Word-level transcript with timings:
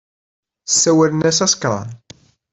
Ssawalen-as 0.71 1.39
asekran. 1.45 1.89